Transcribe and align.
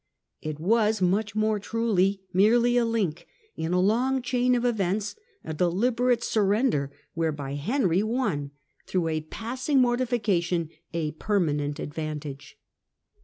It 0.41 0.59
was, 0.59 0.99
much 0.99 1.35
more 1.35 1.59
truly, 1.59 2.23
merely 2.33 2.75
a 2.75 2.85
link 2.85 3.27
in 3.55 3.71
a 3.71 3.79
long 3.79 4.23
cliain 4.23 4.57
of 4.57 4.65
events, 4.65 5.15
a 5.43 5.53
deliberate 5.53 6.23
surrender, 6.23 6.91
whereby 7.13 7.53
Henry 7.53 8.01
won, 8.01 8.49
through 8.87 9.09
a 9.09 9.21
passing 9.21 9.79
mortification, 9.79 10.71
a 10.91 11.11
permanent 11.11 11.79
advantage. 11.79 12.57